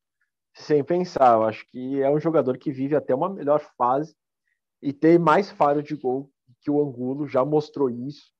[0.55, 1.35] sem pensar.
[1.35, 4.15] Eu acho que é um jogador que vive até uma melhor fase
[4.83, 8.35] e tem mais faro de gol que o Angulo, já mostrou isso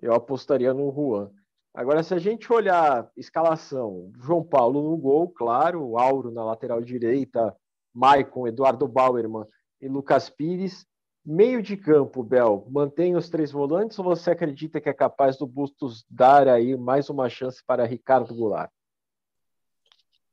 [0.00, 1.30] eu apostaria no Juan.
[1.74, 7.54] Agora, se a gente olhar escalação, João Paulo no gol, claro, Auro na lateral direita,
[7.92, 9.44] Maicon, Eduardo Bauerman
[9.80, 10.86] e Lucas Pires.
[11.26, 15.46] Meio de campo, Bel, mantém os três volantes ou você acredita que é capaz do
[15.46, 18.70] Bustos dar aí mais uma chance para Ricardo Goulart?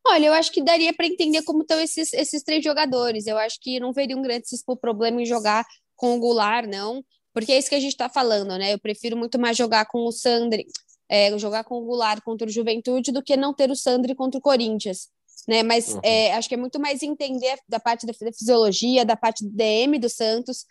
[0.06, 3.26] Olha, eu acho que daria para entender como estão esses, esses três jogadores.
[3.26, 4.46] Eu acho que não veria um grande
[4.80, 7.04] problema em jogar com o Goulart, não.
[7.34, 8.74] Porque é isso que a gente está falando, né?
[8.74, 10.66] Eu prefiro muito mais jogar com o Sandri,
[11.12, 14.38] é, jogar com o Goulart contra o Juventude do que não ter o Sandri contra
[14.40, 15.10] o Corinthians.
[15.46, 15.62] né?
[15.62, 16.00] Mas uhum.
[16.04, 19.52] é, acho que é muito mais entender da parte da, da fisiologia, da parte do
[19.52, 20.66] DM do Santos.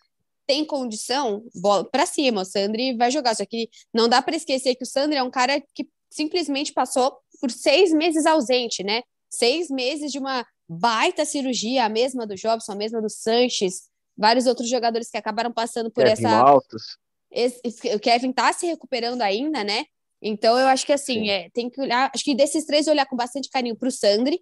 [0.47, 3.37] Tem condição, bola para cima, o Sandri vai jogar.
[3.37, 7.19] Só que não dá para esquecer que o Sandri é um cara que simplesmente passou
[7.39, 9.03] por seis meses ausente, né?
[9.29, 13.83] Seis meses de uma baita cirurgia, a mesma do Jobson, a mesma do Sanches,
[14.17, 16.31] vários outros jogadores que acabaram passando por Kevin essa.
[16.31, 16.99] Altos.
[17.31, 17.61] Esse,
[17.95, 19.85] o Kevin tá se recuperando ainda, né?
[20.23, 23.17] Então eu acho que assim, é, tem que olhar, acho que desses três olhar com
[23.17, 24.41] bastante carinho para o Sandri,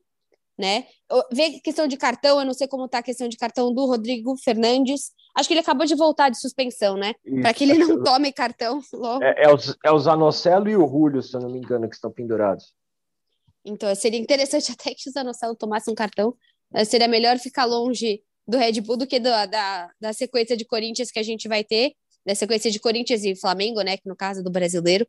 [0.59, 0.87] né?
[1.33, 4.37] Ver questão de cartão, eu não sei como está a questão de cartão do Rodrigo
[4.37, 5.13] Fernandes.
[5.37, 7.15] Acho que ele acabou de voltar de suspensão, né?
[7.41, 9.23] Para que ele não tome cartão logo.
[9.23, 11.95] É, é, os, é o Zanocelo e o Julio, se eu não me engano, que
[11.95, 12.75] estão pendurados.
[13.65, 16.35] Então, seria interessante até que o Zanocelo tomasse um cartão.
[16.85, 21.11] Seria melhor ficar longe do Red Bull do que do, da, da sequência de Corinthians
[21.11, 21.93] que a gente vai ter,
[22.27, 23.97] da sequência de Corinthians e Flamengo, né?
[23.97, 25.07] Que no caso do brasileiro.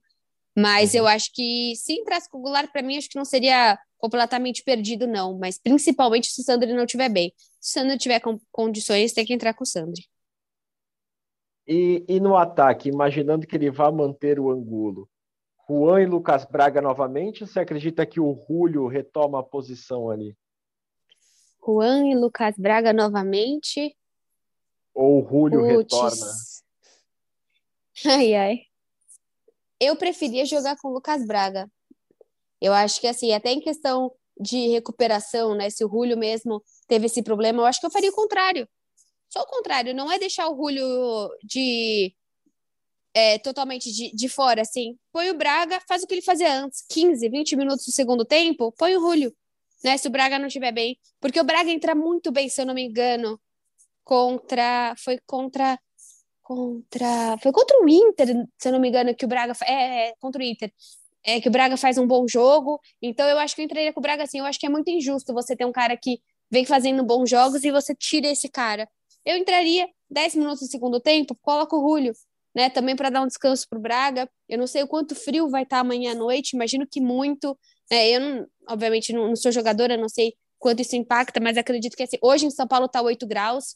[0.57, 0.99] Mas uhum.
[0.99, 4.63] eu acho que se entrasse com o Goulart, para mim, acho que não seria completamente
[4.63, 5.37] perdido, não.
[5.37, 7.33] Mas principalmente se o Sandri não estiver bem.
[7.59, 10.03] Se o Sandri tiver com condições, tem que entrar com o Sandri.
[11.67, 15.07] E, e no ataque, imaginando que ele vá manter o Angulo,
[15.69, 20.35] Juan e Lucas Braga novamente, você acredita que o Julio retoma a posição ali?
[21.63, 23.95] Juan e Lucas Braga novamente?
[24.95, 25.93] Ou o Julio Puts.
[25.93, 26.25] retorna?
[28.07, 28.68] Ai, ai.
[29.79, 31.69] Eu preferia jogar com o Lucas Braga.
[32.61, 35.69] Eu acho que, assim, até em questão de recuperação, né?
[35.69, 38.67] Se o Julio mesmo teve esse problema, eu acho que eu faria o contrário.
[39.29, 42.13] Só o contrário, não é deixar o Julio de
[43.13, 44.97] é, totalmente de, de fora, assim.
[45.11, 48.71] Põe o Braga, faz o que ele fazia antes, 15, 20 minutos do segundo tempo,
[48.77, 49.35] põe o Julio,
[49.83, 49.97] né?
[49.97, 50.97] Se o Braga não estiver bem.
[51.19, 53.39] Porque o Braga entra muito bem, se eu não me engano,
[54.03, 54.95] contra.
[54.97, 55.79] Foi contra.
[56.49, 57.37] Contra.
[57.43, 59.53] Foi contra o Inter, se eu não me engano, que o Braga.
[59.67, 60.73] É, é contra o Inter
[61.23, 62.79] é, que o Braga faz um bom jogo.
[62.99, 64.39] Então eu acho que eu entraria com o Braga assim.
[64.39, 67.63] Eu acho que é muito injusto você ter um cara que vem fazendo bons jogos
[67.63, 68.89] e você tira esse cara.
[69.23, 72.13] Eu entraria 10 minutos no segundo tempo, coloca o Julio,
[72.55, 72.67] né?
[72.69, 74.27] Também para dar um descanso para o Braga.
[74.47, 77.55] Eu não sei o quanto frio vai estar tá amanhã à noite, imagino que muito.
[77.91, 81.95] É, eu, não, obviamente, não, não, sou jogadora, não sei quanto isso impacta, mas acredito
[81.95, 83.75] que assim, hoje em São Paulo está 8 graus.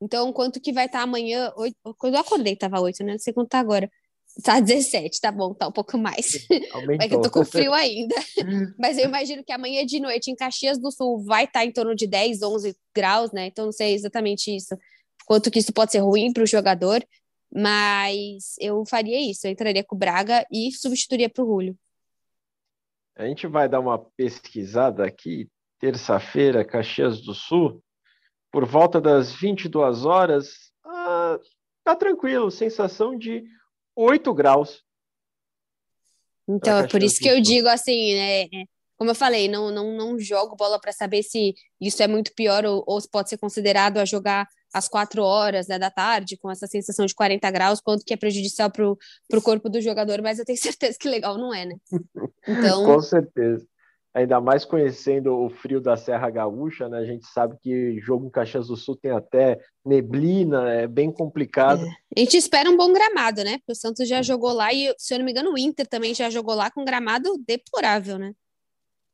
[0.00, 1.52] Então, quanto que vai estar tá amanhã?
[1.56, 3.12] 8, quando eu acordei, estava 8, né?
[3.12, 3.90] Não sei quanto está agora.
[4.44, 6.46] Tá 17, tá bom, tá um pouco mais.
[6.72, 7.04] Aumentou.
[7.04, 8.14] É que eu tô com frio ainda.
[8.78, 11.72] Mas eu imagino que amanhã de noite em Caxias do Sul vai estar tá em
[11.72, 13.46] torno de 10, 11 graus, né?
[13.46, 14.76] Então não sei exatamente isso.
[15.26, 17.04] Quanto que isso pode ser ruim para o jogador,
[17.52, 19.46] mas eu faria isso.
[19.46, 21.76] Eu entraria com o Braga e substituiria para o Julio.
[23.16, 27.82] A gente vai dar uma pesquisada aqui, terça-feira, Caxias do Sul,
[28.50, 30.72] por volta das 22 horas.
[30.84, 31.38] Ah,
[31.84, 33.44] tá tranquilo, sensação de
[33.96, 34.82] 8 graus.
[36.48, 38.42] Então, é por isso que eu digo assim, né?
[38.42, 38.48] É,
[38.96, 42.64] como eu falei, não, não, não jogo bola para saber se isso é muito pior
[42.64, 46.66] ou, ou pode ser considerado a jogar às quatro horas né, da tarde, com essa
[46.66, 50.44] sensação de 40 graus, quanto que é prejudicial para o corpo do jogador, mas eu
[50.44, 51.76] tenho certeza que legal não é, né?
[52.46, 52.84] Então...
[52.84, 53.66] com certeza
[54.12, 56.98] ainda mais conhecendo o frio da Serra Gaúcha, né?
[56.98, 61.84] A gente sabe que jogo em Caxias do Sul tem até neblina, é bem complicado.
[61.84, 61.90] É.
[62.16, 63.58] A gente espera um bom gramado, né?
[63.58, 66.14] Porque o Santos já jogou lá e, se eu não me engano, o Inter também
[66.14, 68.32] já jogou lá com gramado deplorável, né?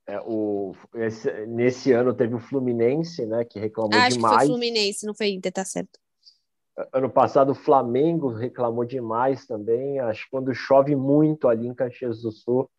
[0.08, 3.44] É, o, esse, nesse ano teve o Fluminense, né?
[3.44, 4.36] Que reclamou ah, acho demais.
[4.36, 5.98] Acho que foi o Fluminense, não foi Inter, tá certo.
[6.92, 9.98] Ano passado o Flamengo reclamou demais também.
[9.98, 12.70] Acho que quando chove muito ali em Caxias do Sul,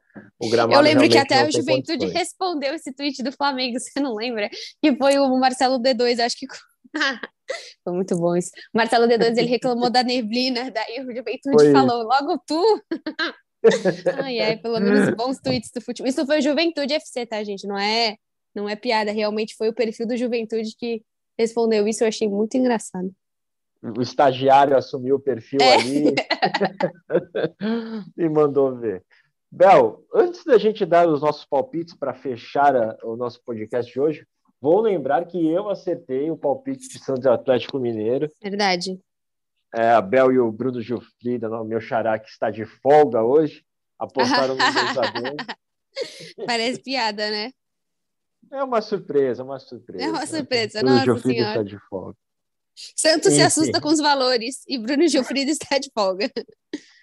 [0.41, 2.13] eu lembro que até o Juventude condições.
[2.13, 4.49] respondeu esse tweet do Flamengo, você não lembra?
[4.81, 6.47] Que foi o Marcelo D2, acho que.
[7.83, 8.51] foi muito bom isso.
[8.73, 12.83] O Marcelo D2 ele reclamou da neblina, daí o Juventude foi falou: logo tu.
[14.23, 16.09] ai, ai, pelo menos bons tweets do futebol.
[16.09, 17.67] Isso foi o Juventude FC, tá, gente?
[17.67, 18.15] Não é,
[18.53, 21.01] não é piada, realmente foi o perfil do Juventude que
[21.37, 23.11] respondeu isso, eu achei muito engraçado.
[23.81, 25.75] O estagiário assumiu o perfil é.
[25.75, 26.15] ali
[28.17, 29.03] e mandou ver.
[29.51, 33.99] Bel, antes da gente dar os nossos palpites para fechar a, o nosso podcast de
[33.99, 34.27] hoje,
[34.61, 38.29] vou lembrar que eu acertei o palpite de Santos Atlético Mineiro.
[38.41, 38.99] Verdade.
[39.73, 43.63] É, a Bel e o Bruno Gilfrida, meu xará, que está de folga hoje,
[43.97, 45.57] apostaram no 2
[46.45, 47.51] Parece piada, né?
[48.51, 50.05] É uma surpresa, uma surpresa.
[50.05, 51.61] É uma surpresa, Bruno nossa Gilfrida senhora.
[51.61, 52.17] está de folga.
[52.95, 53.37] Santos Enfim.
[53.37, 56.31] se assusta com os valores e Bruno Gilfrida está de folga.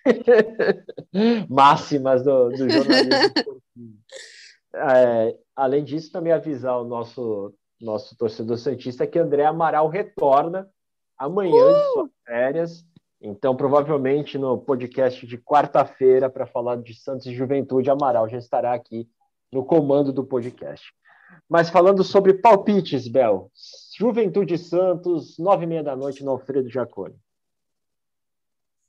[1.49, 3.35] máximas do, do jornalismo.
[4.75, 10.69] é, além disso, também avisar o nosso, nosso torcedor Santista que André Amaral retorna
[11.19, 11.75] amanhã uh!
[11.75, 12.85] de suas férias.
[13.21, 18.75] Então, provavelmente no podcast de quarta-feira, para falar de Santos e Juventude, Amaral já estará
[18.75, 19.09] aqui
[19.51, 20.93] no comando do podcast.
[21.49, 23.51] Mas falando sobre palpites, Bel.
[23.99, 27.15] Juventude Santos, nove e meia da noite no Alfredo Jaconi.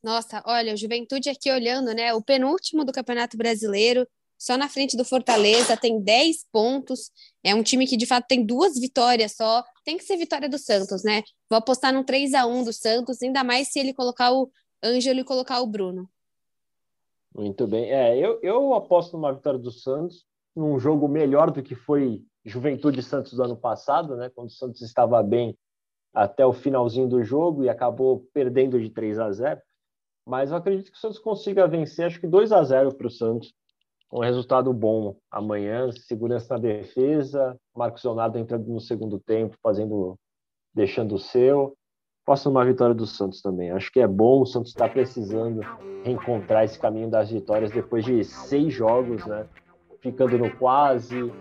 [0.05, 2.13] Nossa, olha, o Juventude aqui olhando, né?
[2.13, 7.09] O penúltimo do Campeonato Brasileiro, só na frente do Fortaleza, tem 10 pontos.
[7.43, 9.63] É um time que de fato tem duas vitórias só.
[9.83, 11.23] Tem que ser vitória do Santos, né?
[11.49, 14.47] Vou apostar no 3 a 1 do Santos, ainda mais se ele colocar o
[14.83, 16.07] Ângelo e colocar o Bruno.
[17.35, 17.91] Muito bem.
[17.91, 20.23] É, eu, eu aposto numa vitória do Santos,
[20.55, 24.29] num jogo melhor do que foi Juventude Santos do ano passado, né?
[24.35, 25.57] Quando o Santos estava bem
[26.13, 29.59] até o finalzinho do jogo e acabou perdendo de 3 a 0
[30.25, 33.11] mas eu acredito que o Santos consiga vencer, acho que 2 a 0 para o
[33.11, 33.53] Santos.
[34.11, 40.17] Um resultado bom amanhã, segurança na defesa, Marcos Leonardo entrando no segundo tempo, fazendo,
[40.73, 41.75] deixando o seu.
[42.25, 43.71] Posso uma vitória do Santos também.
[43.71, 45.61] Acho que é bom, o Santos está precisando
[46.03, 49.47] reencontrar esse caminho das vitórias depois de seis jogos, né?
[49.99, 51.31] Ficando no quase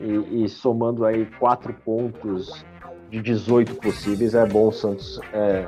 [0.00, 2.64] e, e somando aí quatro pontos
[3.10, 4.34] de 18 possíveis.
[4.34, 5.66] É bom o Santos é,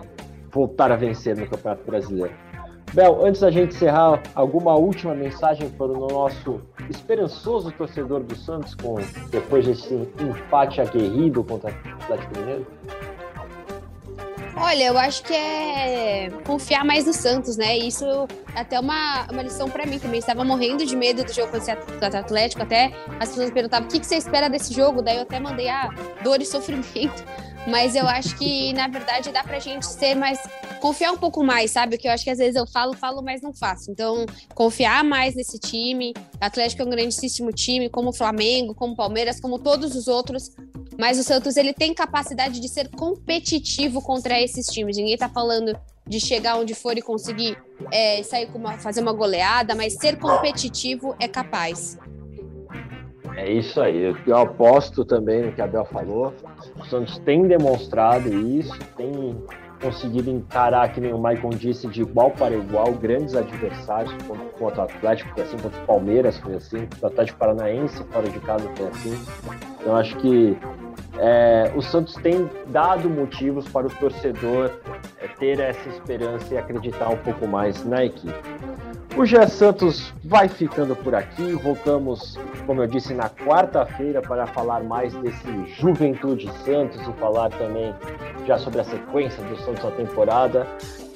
[0.50, 2.51] voltar a vencer no Campeonato Brasileiro.
[2.92, 8.74] Bel, antes da gente encerrar, alguma última mensagem para o nosso esperançoso torcedor do Santos,
[8.74, 8.96] com,
[9.30, 12.66] depois desse empate aguerrido contra o Atlético Mineiro?
[14.54, 17.78] Olha, eu acho que é confiar mais no Santos, né?
[17.78, 18.04] Isso
[18.54, 20.18] é até uma, uma lição para mim também.
[20.18, 24.00] Estava morrendo de medo do jogo contra o Atlético, até as pessoas perguntavam o que,
[24.00, 25.90] que você espera desse jogo, daí eu até mandei a ah,
[26.22, 27.24] dor e sofrimento
[27.66, 30.38] mas eu acho que, na verdade, dá pra gente ser mais.
[30.82, 31.96] Confiar um pouco mais, sabe?
[31.96, 33.88] Que eu acho que às vezes eu falo, falo, mas não faço.
[33.88, 36.12] Então, confiar mais nesse time.
[36.40, 40.50] Atlético é um grandíssimo time, como o Flamengo, como o Palmeiras, como todos os outros.
[40.98, 44.96] Mas o Santos ele tem capacidade de ser competitivo contra esses times.
[44.96, 45.72] Ninguém tá falando
[46.04, 47.56] de chegar onde for e conseguir
[47.92, 51.96] é, sair com uma, fazer uma goleada, mas ser competitivo é capaz.
[53.36, 54.14] É isso aí.
[54.26, 56.34] Eu aposto também no que a Bel falou.
[56.76, 59.40] O Santos tem demonstrado isso, tem
[59.82, 64.14] conseguido encarar, que nem o Maicon disse, de igual para igual, grandes adversários
[64.56, 68.40] contra o Atlético, foi assim, contra o Palmeiras foi assim, o Atlético Paranaense fora de
[68.40, 69.24] casa foi assim.
[69.80, 70.56] Então acho que
[71.18, 74.70] é, o Santos tem dado motivos para o torcedor
[75.18, 78.32] é, ter essa esperança e acreditar um pouco mais na equipe.
[79.14, 81.52] O Gé Santos vai ficando por aqui.
[81.52, 87.94] Voltamos, como eu disse, na quarta-feira para falar mais desse Juventude Santos e falar também
[88.46, 90.66] já sobre a sequência do Santos na temporada.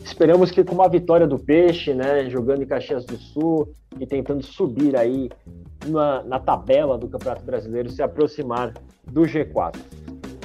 [0.04, 4.44] Esperamos que com uma vitória do Peixe, né, jogando em Caxias do Sul e tentando
[4.44, 5.30] subir aí
[5.86, 8.74] na, na tabela do Campeonato Brasileiro, se aproximar
[9.10, 9.74] do G4.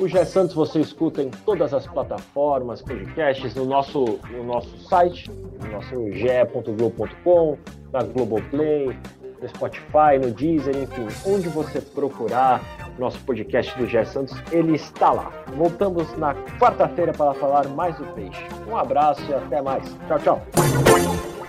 [0.02, 5.30] O Gé Santos você escuta em todas as plataformas, podcasts, no nosso, no nosso site,
[5.30, 7.56] no nosso ge.globo.com,
[7.94, 8.98] na Globoplay,
[9.40, 12.64] no Spotify, no Deezer, enfim, onde você procurar
[12.98, 15.32] nosso podcast do Gé Santos, ele está lá.
[15.56, 18.44] Voltamos na quarta-feira para falar mais do peixe.
[18.68, 19.84] Um abraço e até mais.
[20.08, 21.41] Tchau, tchau.